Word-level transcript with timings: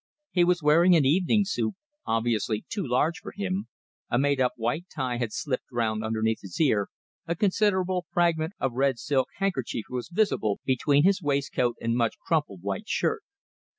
He 0.31 0.43
was 0.43 0.63
wearing 0.63 0.95
an 0.95 1.05
evening 1.05 1.45
suit, 1.45 1.75
obviously 2.07 2.65
too 2.69 2.83
large 2.87 3.19
for 3.19 3.33
him, 3.35 3.67
a 4.09 4.17
made 4.17 4.41
up 4.41 4.53
white 4.55 4.85
tie 4.89 5.17
had 5.17 5.31
slipped 5.31 5.65
round 5.71 6.03
underneath 6.03 6.41
his 6.41 6.59
ear, 6.59 6.87
a 7.27 7.35
considerable 7.35 8.07
fragment 8.09 8.53
of 8.59 8.73
red 8.73 8.97
silk 8.97 9.27
handkerchief 9.35 9.85
was 9.91 10.09
visible 10.09 10.59
between 10.65 11.03
his 11.03 11.21
waistcoat 11.21 11.75
and 11.79 11.95
much 11.95 12.15
crumpled 12.25 12.63
white 12.63 12.87
shirt. 12.87 13.21